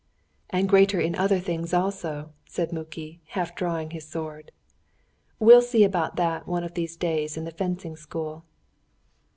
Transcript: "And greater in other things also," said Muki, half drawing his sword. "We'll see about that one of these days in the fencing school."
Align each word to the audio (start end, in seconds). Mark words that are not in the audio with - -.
"And 0.49 0.67
greater 0.67 0.99
in 0.99 1.13
other 1.13 1.37
things 1.39 1.75
also," 1.75 2.33
said 2.47 2.73
Muki, 2.73 3.21
half 3.37 3.53
drawing 3.53 3.91
his 3.91 4.07
sword. 4.07 4.51
"We'll 5.37 5.61
see 5.61 5.83
about 5.83 6.15
that 6.15 6.47
one 6.47 6.63
of 6.63 6.73
these 6.73 6.97
days 6.97 7.37
in 7.37 7.43
the 7.45 7.51
fencing 7.51 7.95
school." 7.95 8.43